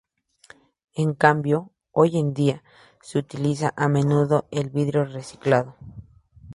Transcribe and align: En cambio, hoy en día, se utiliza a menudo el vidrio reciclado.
En 0.95 1.13
cambio, 1.13 1.69
hoy 1.91 2.17
en 2.17 2.33
día, 2.33 2.63
se 3.03 3.19
utiliza 3.19 3.71
a 3.77 3.87
menudo 3.87 4.47
el 4.49 4.71
vidrio 4.71 5.05
reciclado. 5.05 5.75